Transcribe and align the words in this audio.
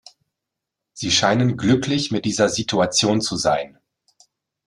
Sie 0.93 1.11
scheinen 1.11 1.57
glücklich 1.57 2.09
mit 2.09 2.25
dieser 2.25 2.49
Situation 2.49 3.21
zu 3.21 3.35
sein. 3.35 3.77